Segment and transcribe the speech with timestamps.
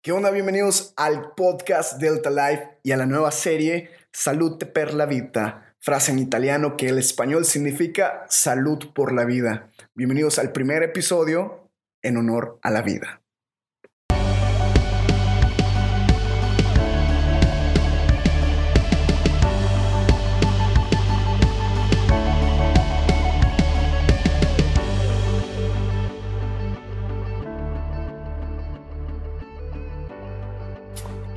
[0.00, 0.30] ¿Qué onda?
[0.30, 6.12] Bienvenidos al podcast Delta Life y a la nueva serie Salute per la vita, frase
[6.12, 9.72] en italiano que el español significa salud por la vida.
[9.94, 13.22] Bienvenidos al primer episodio en honor a la vida.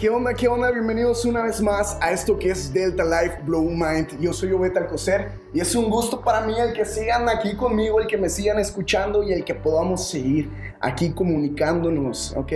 [0.02, 0.34] ¿Qué onda?
[0.34, 0.72] ¿Qué onda?
[0.72, 4.20] Bienvenidos una vez más a esto que es Delta Life Blow Mind.
[4.20, 8.02] Yo soy Obeta Alcocer y es un gusto para mí el que sigan aquí conmigo,
[8.02, 12.52] el que me sigan escuchando y el que podamos seguir aquí comunicándonos, ¿ok?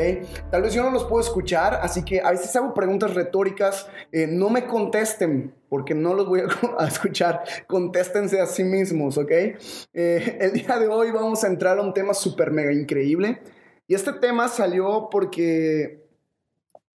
[0.49, 4.25] Tal vez yo no los puedo escuchar, así que a veces hago preguntas retóricas, eh,
[4.25, 6.41] no me contesten porque no los voy
[6.79, 9.31] a, escuchar, contéstense a sí mismos, ¿ok?
[9.31, 13.39] Eh, el día de hoy vamos a entrar a un tema súper mega increíble
[13.87, 16.04] y este tema salió porque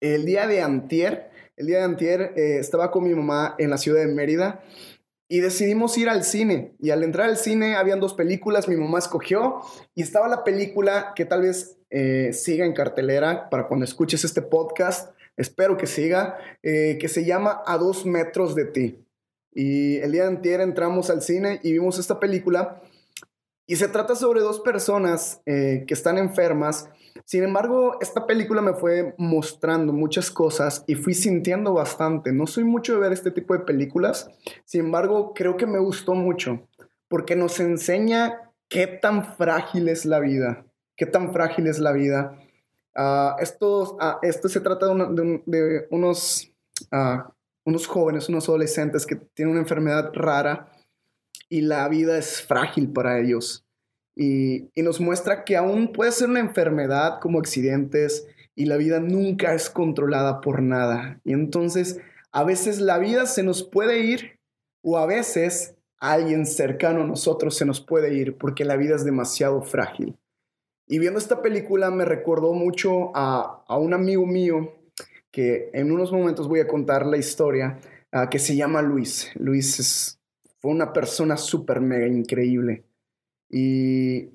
[0.01, 3.77] el día de antier, el día de antier eh, estaba con mi mamá en la
[3.77, 4.61] ciudad de Mérida
[5.27, 6.75] y decidimos ir al cine.
[6.79, 9.61] Y al entrar al cine habían dos películas, mi mamá escogió
[9.93, 14.41] y estaba la película que tal vez eh, siga en cartelera para cuando escuches este
[14.41, 19.05] podcast, espero que siga, eh, que se llama A dos metros de ti.
[19.51, 22.81] Y el día de antier entramos al cine y vimos esta película
[23.67, 26.87] y se trata sobre dos personas que están enfermas
[27.25, 32.31] sin embargo, esta película me fue mostrando muchas cosas y fui sintiendo bastante.
[32.31, 34.29] No soy mucho de ver este tipo de películas,
[34.65, 36.67] sin embargo, creo que me gustó mucho
[37.07, 40.65] porque nos enseña qué tan frágil es la vida,
[40.95, 42.33] qué tan frágil es la vida.
[42.95, 46.51] Uh, esto, esto se trata de, unos,
[46.91, 47.29] uh,
[47.65, 50.67] unos jóvenes, unos adolescentes que tienen una enfermedad rara
[51.47, 53.65] y la vida es frágil para ellos
[54.21, 59.53] y, nos muestra que aún puede ser una enfermedad como accidentes y la vida nunca
[59.53, 61.21] es controlada por nada.
[61.23, 62.01] Y entonces
[62.33, 64.37] a veces la vida se nos puede ir
[64.83, 69.05] o a veces alguien cercano a nosotros se nos puede ir porque la vida es
[69.05, 70.17] demasiado frágil.
[70.85, 74.73] Y viendo esta película me recordó mucho a, un amigo mío
[75.31, 77.79] que en unos momentos voy a contar la historia,
[78.11, 79.31] ah, que se llama Luis.
[79.35, 80.19] Luis
[80.59, 82.83] fue una persona súper mega increíble.
[83.49, 84.29] Y,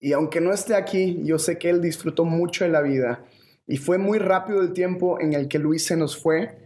[0.00, 3.24] y aunque no esté aquí, yo sé que él disfrutó mucho de la vida.
[3.66, 6.58] Y fue muy rápido el tiempo en el que Luis se nos fue.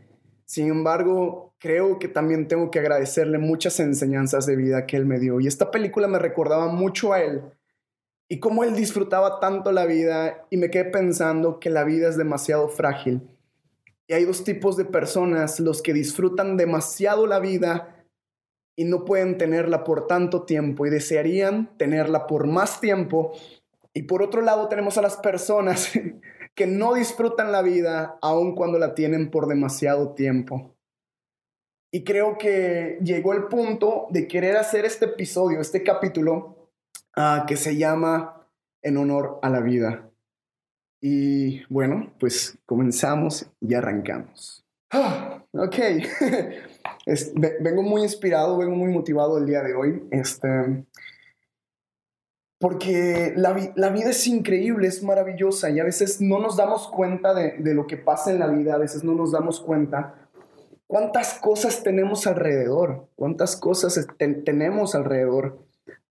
[0.44, 5.18] Sin embargo, creo que también tengo que agradecerle muchas enseñanzas de vida que él me
[5.18, 5.40] dio.
[5.40, 7.42] Y esta película me recordaba mucho a él
[8.28, 12.16] y cómo él disfrutaba tanto la vida y me quedé pensando que la vida es
[12.16, 13.22] demasiado frágil.
[14.08, 17.95] Y hay dos tipos de personas, los que disfrutan demasiado la vida
[18.76, 23.32] y no pueden tenerla por tanto tiempo y desearían tenerla por más tiempo.
[23.94, 25.90] Y por otro lado tenemos a las personas
[26.54, 30.76] que no disfrutan la vida aun cuando la tienen por demasiado tiempo.
[31.90, 36.68] Y creo que llegó el punto de querer hacer este episodio, este capítulo,
[37.16, 38.46] ah, que se llama
[38.82, 40.10] En honor a la vida.
[41.00, 44.66] Y bueno, pues comenzamos y arrancamos.
[44.90, 45.76] Ah, ok.
[47.60, 50.02] vengo muy inspirado, vengo muy motivado el día de hoy.
[50.10, 50.84] Este,
[52.58, 57.74] porque la, vida es increíble, es maravillosa y a veces no nos damos cuenta de,
[57.74, 60.14] lo que pasa en la vida, a veces no nos damos cuenta
[60.86, 65.58] cuántas cosas tenemos alrededor, cuántas cosas tenemos alrededor.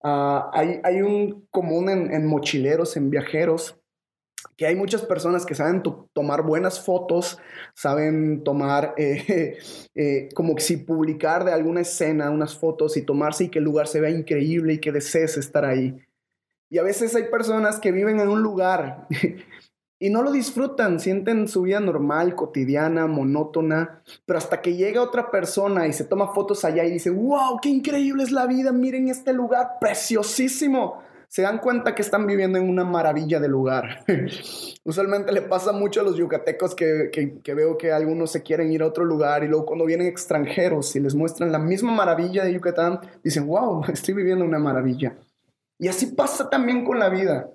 [0.03, 3.79] Ah, hay, hay, un común en mochileros, en viajeros,
[4.57, 5.83] que hay muchas personas que saben
[6.13, 7.39] tomar buenas fotos,
[7.73, 9.57] saben tomar, eh,
[9.95, 13.87] eh, como si publicar de alguna escena unas fotos y tomarse y que el lugar
[13.87, 15.97] se vea increíble y que desees estar ahí.
[16.69, 19.07] Y a veces hay personas que viven en un lugar
[19.99, 25.31] y no lo disfrutan, sienten su vida normal, cotidiana, monótona, pero hasta que llega otra
[25.31, 29.09] persona y se toma fotos allá y dice, wow, qué increíble es la vida, miren
[29.09, 31.03] este lugar preciosísimo
[31.35, 34.05] se dan cuenta que están viviendo en una maravilla de lugar.
[34.85, 38.81] Usualmente le pasa mucho a los yucatecos que, que, veo que algunos se quieren ir
[38.81, 42.53] a otro lugar y luego cuando vienen extranjeros y les muestran la misma maravilla de
[42.53, 45.17] Yucatán, dicen, wow, estoy viviendo una maravilla.
[45.77, 47.49] Y así pasa también con la vida,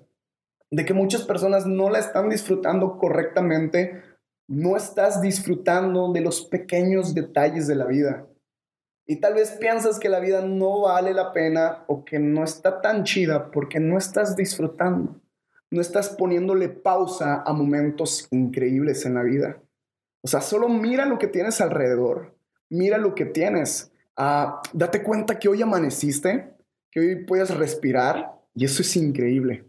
[0.69, 4.03] de que muchas personas no la están disfrutando correctamente,
[4.47, 8.27] no estás disfrutando de los pequeños detalles de la vida.
[9.05, 12.81] Y tal vez piensas que la vida no vale la pena o que no está
[12.81, 15.19] tan chida porque no estás disfrutando.
[15.69, 19.61] No estás poniéndole pausa a momentos increíbles en la vida.
[20.21, 22.35] O sea, solo mira lo que tienes alrededor.
[22.69, 23.91] Mira lo que tienes.
[24.15, 26.53] Ah, date cuenta que hoy amaneciste,
[26.91, 29.65] que hoy puedes respirar y eso es increíble.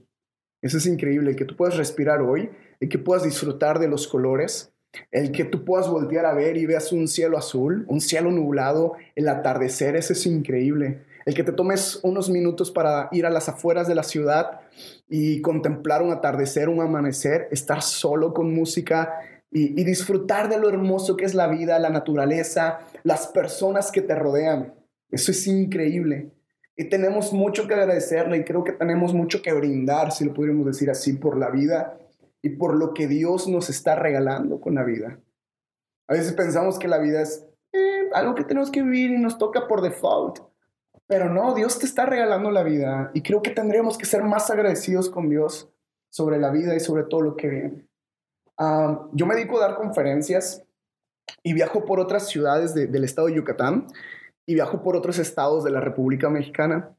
[0.61, 2.51] Eso es increíble, que tú puedas respirar hoy.
[2.81, 4.72] el que puedas disfrutar de los colores,
[5.11, 8.95] el que tú puedas voltear a ver y veas un cielo azul, un cielo nublado,
[9.15, 11.05] el atardecer, eso es increíble.
[11.25, 14.61] El que te tomes unos minutos para ir a las afueras de la ciudad
[15.09, 20.69] y contemplar un atardecer, un amanecer, estar solo con música y, y disfrutar de lo
[20.69, 24.75] hermoso que es la vida, la naturaleza, las personas que te rodean.
[25.11, 26.33] Eso es increíble.
[26.77, 30.67] Y tenemos mucho que agradecerle y creo que tenemos mucho que brindar, si lo podríamos
[30.67, 31.97] decir así, por la vida
[32.43, 35.21] y por lo que Dios nos está regalando con la vida.
[36.09, 39.39] A veces pensamos que la vida es eh, algo que tenemos que vivir y nos
[39.39, 40.41] toca por default.
[41.07, 44.51] Pero no, Dios te está regalando la vida y creo que tendríamos que ser más
[44.51, 45.71] agradecidos con Dios
[46.11, 47.89] sobre la vida y sobre todo lo que viene.
[48.59, 50.65] Ah, yo me dedico a dar conferencias
[51.43, 53.87] y viajo por otras ciudades del estado de Yucatán
[54.47, 56.95] y viajo por otros estados de la República Mexicana.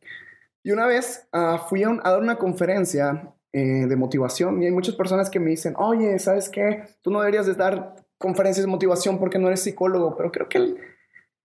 [0.63, 4.95] Y una vez ah, fui a, dar una conferencia eh, de motivación y hay muchas
[4.95, 6.83] personas que me dicen, oye, ¿sabes qué?
[7.01, 10.75] Tú no deberías de dar conferencias de motivación porque no eres psicólogo, pero creo que,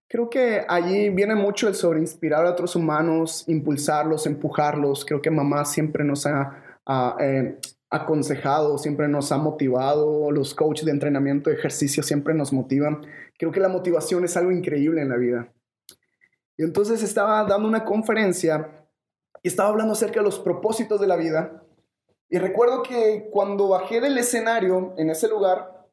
[0.09, 5.05] creo que allí viene mucho el sobre inspirar a otros humanos, impulsarlos, empujarlos.
[5.05, 6.65] Creo que mamá siempre nos ha
[7.21, 7.59] eh,
[7.91, 13.03] aconsejado, siempre nos ha motivado, los coaches de entrenamiento, de ejercicio siempre nos motivan.
[13.39, 15.53] Creo que la motivación es algo increíble en la vida.
[16.57, 18.87] Y entonces estaba dando una conferencia
[19.43, 21.63] y estaba hablando acerca de los propósitos de la vida.
[22.29, 25.87] Y recuerdo que cuando bajé del escenario en ese lugar,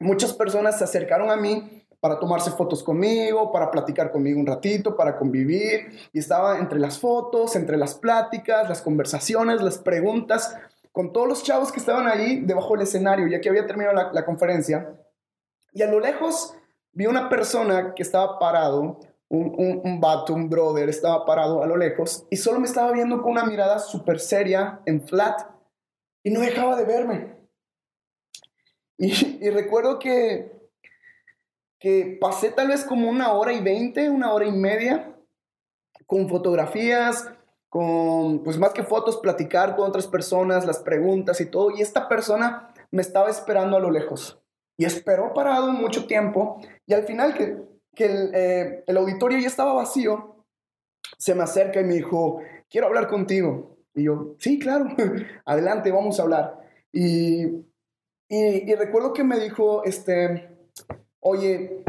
[0.00, 4.96] muchas personas se acercaron a mí para tomarse fotos conmigo, para platicar conmigo un ratito,
[4.96, 5.92] para convivir.
[6.12, 10.56] Y estaba entre las fotos, entre las pláticas, las conversaciones, las preguntas,
[10.90, 14.12] con todos los chavos que estaban ahí debajo del escenario, ya que había terminado la,
[14.12, 14.94] la conferencia.
[15.72, 16.54] Y a lo lejos
[16.92, 18.98] vi una persona que estaba parado
[19.32, 23.22] un, un, vato, un brother, estaba parado a lo lejos y solo me estaba viendo
[23.22, 25.40] con una mirada súper seria, en flat,
[26.22, 27.36] y no dejaba de verme.
[28.98, 30.52] Y, recuerdo que,
[31.80, 35.16] que pasé tal vez como una hora y veinte, una hora y media,
[36.06, 37.32] con fotografías,
[37.70, 41.70] con, pues más que fotos, platicar con otras personas, las preguntas y todo.
[41.70, 44.38] Y esta persona me estaba esperando a lo lejos.
[44.76, 46.60] Y esperó parado mucho tiempo.
[46.86, 50.44] Y al final que que eh, el, auditorio ya estaba vacío,
[51.18, 52.40] se me acerca y me dijo,
[52.70, 53.76] quiero hablar contigo.
[53.94, 54.86] Y yo, sí, claro,
[55.44, 56.58] adelante, vamos a hablar.
[56.92, 57.44] Y,
[58.28, 60.48] y, recuerdo que me dijo, este,
[61.20, 61.84] oye,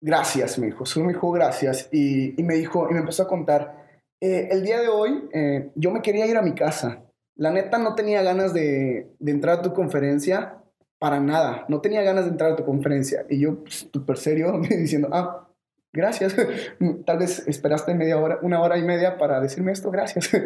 [0.00, 1.88] gracias, me dijo, solo me dijo gracias.
[1.90, 3.84] Y, y me dijo, y me empezó a contar,
[4.20, 7.04] eh, el día de hoy eh, yo me quería ir a mi casa.
[7.36, 10.63] La neta no tenía ganas de, de entrar a tu conferencia
[10.98, 13.26] para nada, no tenía ganas de entrar a tu conferencia.
[13.28, 15.48] Y yo, pues, súper serio, diciendo, ah,
[15.92, 16.34] gracias.
[17.06, 20.30] Tal vez esperaste media hora, una hora y media para decirme esto, gracias.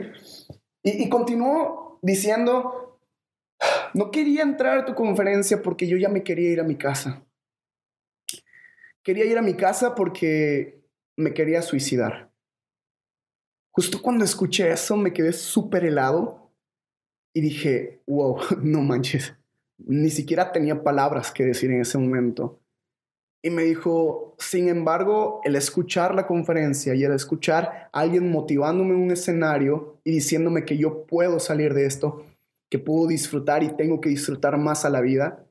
[0.81, 3.01] Y, y continuó diciendo,
[3.93, 7.27] no quería entrar a tu conferencia porque yo ya me quería ir a mi casa.
[9.03, 10.85] Quería ir a mi casa porque
[11.17, 12.33] me quería suicidar.
[13.73, 16.53] Justo cuando escuché eso me quedé súper helado
[17.35, 19.38] y dije, wow, no manches
[19.79, 22.61] ni siquiera tenía palabras que decir en ese momento.
[23.43, 28.95] Y me dijo, sin embargo, el escuchar la conferencia y el escuchar a alguien motivándome
[28.95, 32.27] en un escenario y diciéndome que yo puedo salir de esto,
[32.69, 35.47] que puedo disfrutar y tengo que disfrutar más a la vida,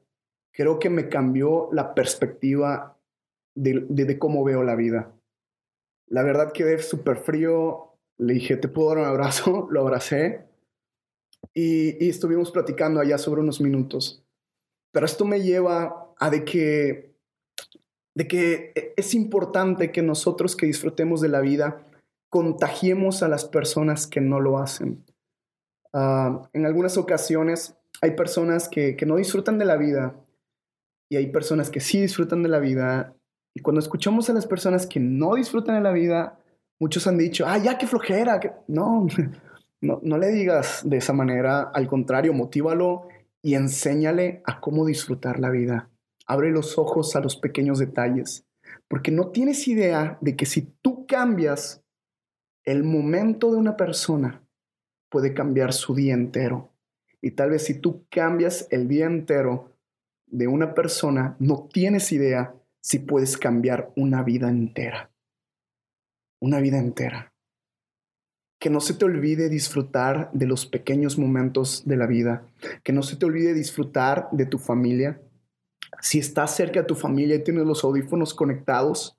[0.51, 2.97] creo que me cambió la perspectiva
[3.55, 5.13] de, cómo veo la vida.
[6.07, 9.67] La verdad quedé súper frío, le dije, ¿te puedo dar un abrazo?
[9.71, 10.45] Lo abracé
[11.59, 14.23] y, estuvimos platicando allá sobre unos minutos.
[14.91, 17.15] Pero esto me lleva a de que,
[18.15, 21.83] de que es importante que nosotros que disfrutemos de la vida
[22.29, 25.03] contagiemos a las personas que no lo hacen.
[25.93, 30.15] Ah, en algunas ocasiones hay personas que, que no disfrutan de la vida
[31.09, 33.15] y hay personas que sí disfrutan de la vida.
[33.55, 36.39] Y cuando escuchamos a las personas que no disfrutan de la vida,
[36.79, 38.39] muchos han dicho, ah, ya, qué flojera.
[38.39, 38.51] Que...
[38.67, 39.07] No,
[39.81, 43.07] no, no le digas de esa manera, al contrario, motívalo
[43.41, 45.89] y enséñale a cómo disfrutar la vida.
[46.25, 48.45] Abre los ojos a los pequeños detalles,
[48.87, 51.83] porque no tienes idea de que si tú cambias
[52.63, 54.43] el momento de una persona,
[55.09, 56.73] puede cambiar su día entero.
[57.21, 59.73] Y tal vez si tú cambias el día entero
[60.25, 65.11] de una persona, no tienes idea si puedes cambiar una vida entera.
[66.39, 67.33] Una vida entera
[68.59, 72.47] que no se te olvide disfrutar de los pequeños momentos de la vida,
[72.83, 75.21] que no se te olvide disfrutar de tu familia.
[76.01, 79.17] Si estás cerca de tu familia y tienes los audífonos conectados,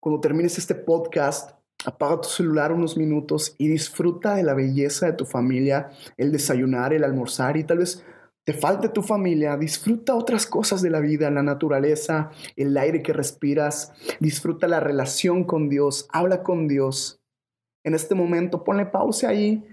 [0.00, 1.52] cuando termines este podcast,
[1.84, 6.92] apaga tu celular unos minutos y disfruta de la belleza de tu familia, el desayunar,
[6.92, 8.04] el almorzar y tal vez
[8.44, 13.12] te falte tu familia, disfruta otras cosas de la vida, la naturaleza, el aire que
[13.12, 17.21] respiras, disfruta la relación con Dios, habla con Dios.
[17.84, 19.64] En este momento ponle pausa ahí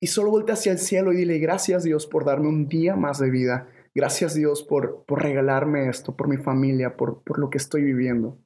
[0.00, 3.18] y solo voltea hacia el cielo y dile gracias Dios por darme un día más
[3.18, 3.68] de vida.
[3.94, 8.38] Gracias Dios por, por regalarme esto, por mi familia, por, por lo que estoy viviendo.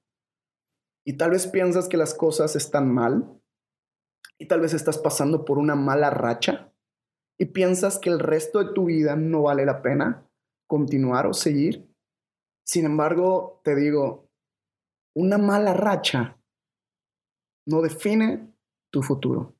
[1.04, 3.40] Y tal vez piensas que las cosas están mal
[4.38, 6.72] y tal vez estás pasando por una mala racha
[7.38, 10.30] y piensas que el resto de tu vida no vale la pena
[10.66, 11.90] continuar o seguir.
[12.64, 14.30] Sin embargo, te digo,
[15.16, 16.38] una mala racha
[17.66, 18.49] no define
[18.90, 19.54] tu futuro.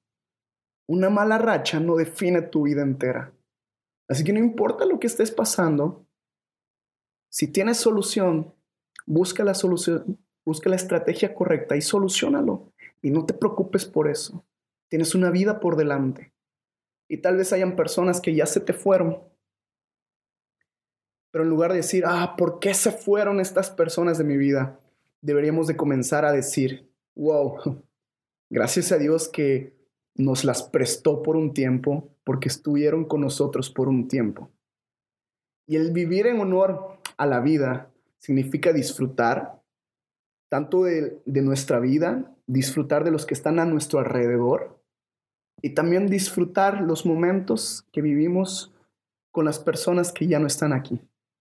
[0.87, 3.32] Una mala racha no define tu vida entera.
[4.08, 6.06] Así que no importa lo que estés pasando,
[7.28, 8.52] si tienes solución,
[9.06, 12.72] busca la solución, busca la estrategia correcta y solucionalo.
[13.02, 14.44] Y no te preocupes por eso.
[14.88, 16.32] Tienes una vida por delante.
[17.08, 19.22] Y tal vez hayan personas que ya se te fueron.
[21.30, 24.80] Pero en lugar de decir, ah, ¿por qué se fueron estas personas de mi vida?
[25.20, 27.84] Deberíamos de comenzar a decir, wow,
[28.50, 29.75] gracias a Dios que
[30.14, 34.50] nos las prestó por un tiempo, porque estuvieron con nosotros por un tiempo.
[35.66, 39.62] Y el vivir en honor a la vida significa disfrutar
[40.50, 44.83] tanto de, nuestra vida, disfrutar de los que están a nuestro alrededor
[45.62, 48.75] y también disfrutar los momentos que vivimos
[49.30, 51.00] con las personas que ya no están aquí,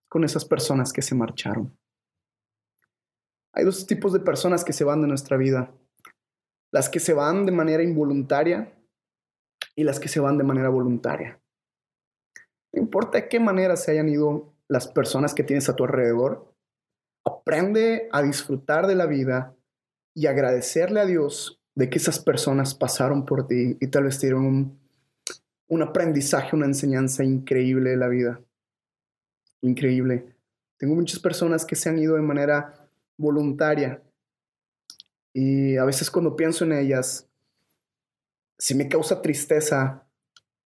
[0.10, 1.76] con esas personas que se marcharon.
[3.54, 5.72] Hay dos tipos de personas que se van de nuestra vida.
[6.72, 8.74] Las que se van de manera involuntaria
[9.76, 11.40] y las que se van de manera voluntaria.
[12.74, 16.54] No importa de qué manera se hayan ido las personas que tienes a tu alrededor,
[17.26, 19.56] aprende a disfrutar de la vida
[20.14, 24.46] y agradecerle a Dios de que esas personas pasaron por ti y tal vez dieron
[24.46, 24.80] un,
[25.70, 28.42] un aprendizaje, una enseñanza increíble de la vida.
[29.62, 30.36] Increíble.
[30.78, 32.86] Tengo muchas personas que se han ido de manera
[33.18, 34.02] voluntaria
[35.34, 37.30] y a veces cuando pienso en ellas,
[38.58, 40.08] sí me causa tristeza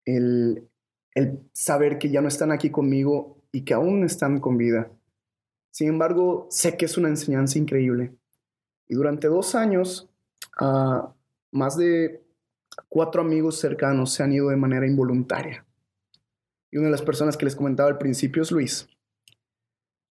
[0.05, 0.69] el,
[1.15, 4.91] el saber que ya no están aquí conmigo y que aún están con vida.
[5.71, 8.15] Sin embargo, sé que es una enseñanza increíble.
[8.89, 10.11] Y durante dos años
[11.53, 12.23] más de
[12.89, 15.65] cuatro amigos cercanos se han ido de manera involuntaria.
[16.71, 18.89] Y una de las personas que les comentaba al principio es Luis.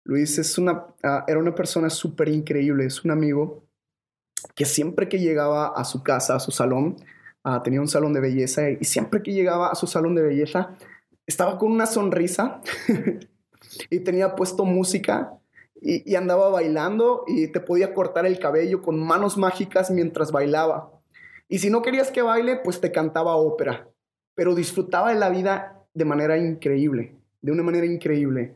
[0.03, 3.64] Luis es una, ah, era una persona súper increíble, es un amigo
[4.56, 6.98] que siempre que llegaba a su casa, a su salón,
[7.44, 10.70] ah, tenía un salón de belleza y siempre que llegaba a su salón de belleza
[11.27, 12.62] estaba con una sonrisa
[13.89, 15.39] y tenía puesto música
[15.82, 20.92] y, andaba bailando y te podía cortar el cabello con manos mágicas mientras bailaba.
[21.48, 23.88] Y si no querías que baile, pues te cantaba ópera,
[24.34, 28.56] pero disfrutaba de la vida de manera increíble, de una manera increíble.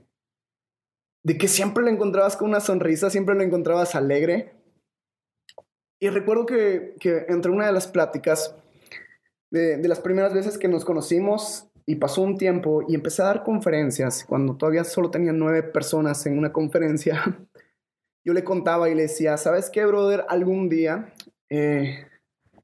[1.22, 4.56] De que siempre lo encontrabas con una sonrisa, siempre lo encontrabas alegre.
[6.00, 8.56] Y recuerdo que, que entre una de las pláticas,
[9.52, 13.44] de, las primeras veces que nos conocimos, y pasó un tiempo y empecé a dar
[13.44, 14.24] conferencias.
[14.24, 17.24] Cuando todavía solo tenía nueve personas en una conferencia,
[18.24, 20.24] yo le contaba y le decía, ¿sabes qué, brother?
[20.30, 21.12] Algún día,
[21.50, 22.06] eh,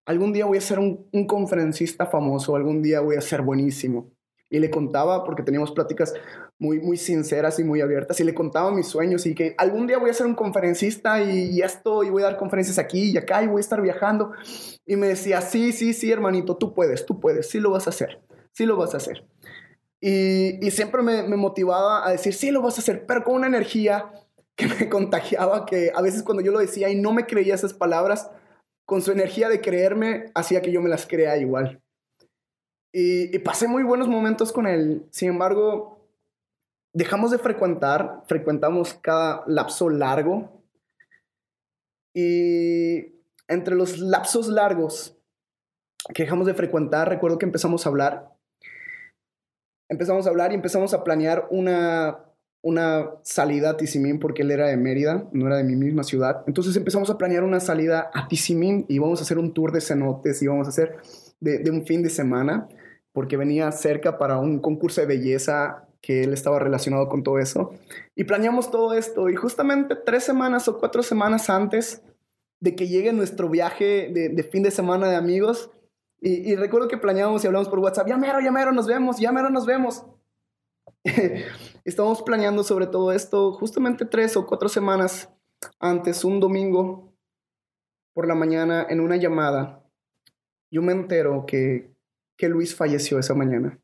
[0.05, 4.11] algún día voy a ser un, un, conferencista famoso, algún día voy a ser buenísimo.
[4.47, 6.13] Y le contaba, porque teníamos pláticas
[6.57, 9.97] muy, muy sinceras y muy abiertas, y le contaba mis sueños y que algún día
[9.97, 13.17] voy a ser un conferencista y, y esto, y voy a dar conferencias aquí y
[13.17, 14.31] acá y voy a estar viajando.
[14.85, 17.89] Y me decía, sí, sí, sí, hermanito, tú puedes, tú puedes, sí lo vas a
[17.89, 18.19] hacer
[18.55, 19.23] sí lo vas a hacer.
[20.01, 24.05] Y, siempre me, motivaba a decir, sí lo vas a hacer, pero con una energía
[24.55, 27.73] que me contagiaba, que a veces cuando yo lo decía y no me creía esas
[27.73, 28.29] palabras,
[28.85, 31.81] con su energía de creerme, hacía que yo me las crea igual.
[32.93, 35.05] Y, y pasé muy buenos momentos con él.
[35.11, 35.94] Sin embargo,
[36.95, 40.63] dejamos de frecuentar, frecuentamos cada lapso largo.
[42.15, 43.13] Y
[43.47, 45.15] entre los lapsos largos
[46.13, 48.35] que dejamos de frecuentar, recuerdo que empezamos a hablar
[49.89, 52.19] empezamos a hablar y empezamos a planear una,
[52.63, 56.43] una salida a Tizimín porque él era de Mérida, no era de mi misma ciudad.
[56.47, 59.81] Entonces empezamos a planear una salida a Tizimín y íbamos a hacer un tour de
[59.81, 60.97] cenotes y íbamos a hacer
[61.39, 62.67] de, de, un fin de semana
[63.11, 67.73] porque venía cerca para un concurso de belleza que él estaba relacionado con todo eso.
[68.15, 72.03] Y planeamos todo esto y justamente tres semanas o cuatro semanas antes
[72.59, 75.71] de que llegue nuestro viaje de, fin de semana de amigos,
[76.21, 79.31] y, recuerdo que planeábamos y hablamos por WhatsApp, ya mero, ya mero, nos vemos, ya
[79.31, 80.05] mero, nos vemos.
[81.83, 85.29] Estábamos planeando sobre todo esto justamente tres o cuatro semanas
[85.79, 87.13] antes, un domingo
[88.13, 89.83] por la mañana, en una llamada,
[90.71, 91.91] yo me entero que,
[92.37, 93.79] que Luis falleció esa mañana,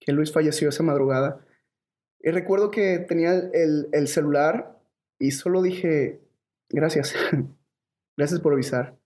[0.00, 1.44] que Luis falleció esa madrugada.
[2.22, 4.78] Y recuerdo que tenía el, el celular
[5.18, 6.20] y solo dije,
[6.68, 7.14] gracias,
[8.16, 8.96] gracias por avisar.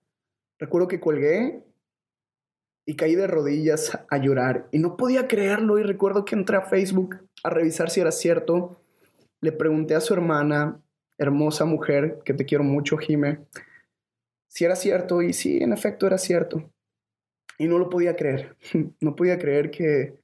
[0.59, 1.63] Recuerdo que colgué
[2.87, 6.63] y caí de rodillas a llorar y no podía creerlo y recuerdo que entré a
[6.63, 8.81] Facebook a revisar si era cierto.
[9.41, 10.81] Le pregunté a su hermana,
[11.19, 13.41] hermosa mujer, que te quiero mucho, Jime,
[14.49, 16.71] si era cierto y sí, en efecto era cierto.
[17.59, 18.57] Y no lo podía creer.
[19.01, 20.19] No podía creer que,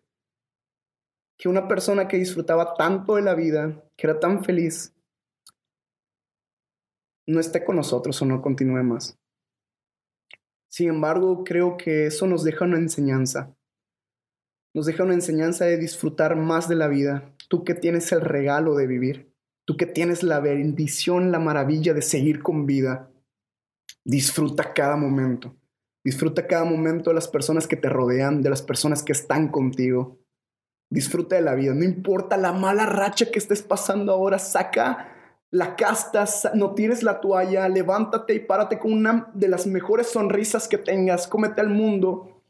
[1.40, 4.94] que una persona que disfrutaba tanto de la vida, que era tan feliz,
[7.26, 9.18] no esté con nosotros o no continúe más.
[10.68, 13.56] Sin embargo, creo que eso nos deja una enseñanza.
[14.74, 17.34] Nos deja una enseñanza de disfrutar más de la vida.
[17.48, 22.02] Tú que tienes el regalo de vivir, tú que tienes la bendición, la maravilla de
[22.02, 23.10] seguir con vida,
[24.04, 25.56] disfruta cada momento.
[26.04, 30.19] Disfruta cada momento de las personas que te rodean, de las personas que están contigo.
[30.90, 31.72] Disfruta de la vida.
[31.72, 35.16] No importa la mala racha que estés pasando ahora, saca
[35.50, 40.68] la castas, no tires la toalla, levántate y párate con una de las mejores sonrisas
[40.68, 42.42] que tengas, cómete al mundo,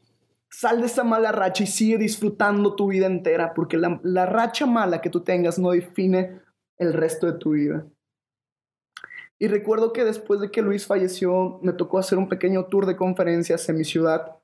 [0.49, 4.65] sal de esa mala racha y sigue disfrutando tu vida entera, porque la, la racha
[4.65, 6.41] mala que tú tengas no define
[6.77, 7.85] el resto de tu vida.
[9.39, 12.95] Y recuerdo que después de que Luis falleció, me tocó hacer un pequeño tour de
[12.95, 14.37] conferencias en mi ciudad.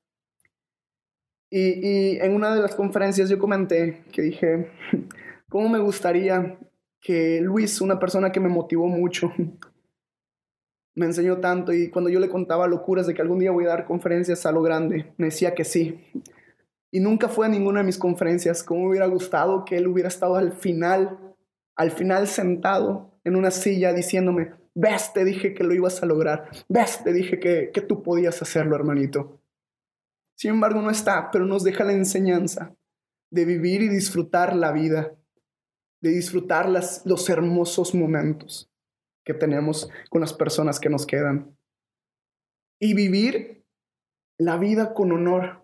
[1.49, 4.71] Y, en una de las conferencias yo comenté que dije,
[5.49, 6.57] ¿cómo me gustaría
[6.99, 9.31] que Luis, una persona que me motivó mucho,
[10.95, 13.69] me enseñó tanto y cuando yo le contaba locuras de que algún día voy a
[13.69, 16.03] dar conferencias a lo grande, me decía que sí.
[16.91, 18.63] Y nunca fue a ninguna de mis conferencias.
[18.63, 21.35] Como me hubiera gustado que él hubiera estado al final,
[21.75, 26.49] al final sentado en una silla diciéndome, ves, te dije que lo ibas a lograr,
[26.69, 29.41] ves, te dije que, que tú podías hacerlo, hermanito.
[30.37, 32.73] Sin embargo, no está, pero nos deja la enseñanza
[33.29, 35.17] de vivir y disfrutar la vida
[36.01, 38.71] de disfrutar los hermosos momentos
[39.23, 41.57] que tenemos con las personas que nos quedan.
[42.79, 43.65] Y vivir
[44.37, 45.63] la vida con honor.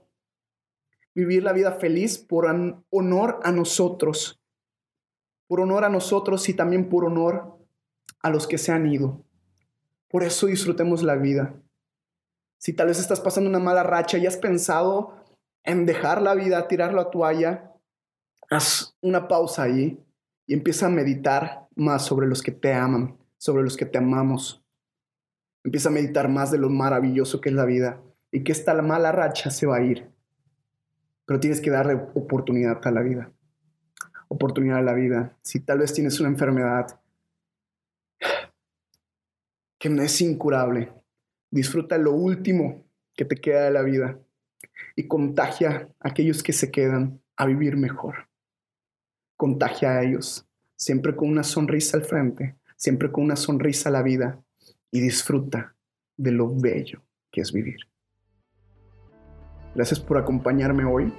[1.13, 2.45] Vivir la vida feliz por
[2.89, 4.41] honor a nosotros.
[5.47, 7.59] Por honor a nosotros y también por honor
[8.21, 9.23] a los que se han ido.
[10.09, 11.62] Por eso disfrutemos la vida.
[12.63, 15.17] Si tal vez estás pasando una mala racha y has pensado
[15.65, 17.73] en dejar la vida, tirar la toalla,
[18.49, 20.01] haz una pausa ahí
[20.45, 24.63] y empieza a meditar más sobre los que te aman, sobre los que te amamos.
[25.65, 29.11] Empieza a meditar más de lo maravilloso que es la vida y que esta mala
[29.11, 30.09] racha se va a ir.
[31.25, 33.33] Pero tienes que darle oportunidad a la vida.
[34.29, 35.37] Oportunidad a la vida.
[35.41, 36.97] Si tal vez tienes una enfermedad
[39.77, 41.02] que no es incurable,
[41.53, 42.85] disfruta lo último
[43.15, 44.19] que te queda de la vida
[44.95, 48.27] y contagia a aquellos que se quedan a vivir mejor
[49.43, 54.01] contagia a ellos, siempre con una sonrisa al frente, siempre con una sonrisa a la
[54.01, 54.41] vida
[54.89, 55.75] y disfruta
[56.15, 57.75] de lo bello que es vivir.
[59.75, 61.11] Gracias por acompañarme hoy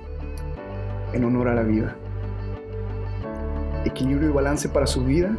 [1.12, 1.99] en honor a la vida.
[3.85, 5.37] Equilibrio y balance para su vida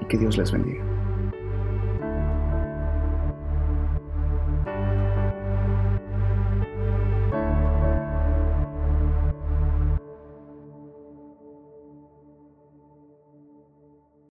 [0.00, 0.85] y que Dios les bendiga.